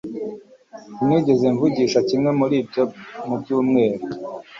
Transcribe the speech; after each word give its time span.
sinigeze 0.95 1.45
ngurisha 1.53 1.99
kimwe 2.09 2.29
muri 2.39 2.55
ibyo 2.61 2.83
mu 3.27 3.35
byumweru 3.41 4.03